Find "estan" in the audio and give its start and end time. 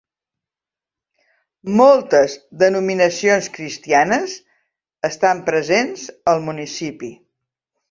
5.11-5.45